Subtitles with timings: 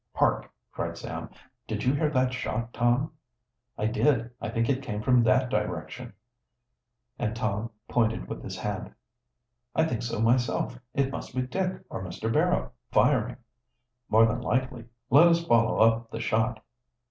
[0.15, 1.29] "Hark!" cried Sam.
[1.67, 3.11] "Did you hear that shot, Tom?"
[3.77, 4.31] "I did.
[4.41, 6.13] I think it came from that direction."
[7.19, 8.95] And Tom pointed with his hand.
[9.75, 10.75] "I think so myself.
[10.95, 12.33] It must be Dick or Mr.
[12.33, 13.37] Barrow, firing."
[14.09, 14.85] "More than likely.
[15.11, 16.63] Let us follow up the shot."